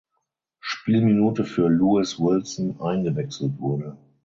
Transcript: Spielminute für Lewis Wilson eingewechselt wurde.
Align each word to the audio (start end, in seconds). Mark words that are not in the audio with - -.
Spielminute 0.59 1.43
für 1.45 1.69
Lewis 1.69 2.17
Wilson 2.17 2.81
eingewechselt 2.81 3.59
wurde. 3.59 3.97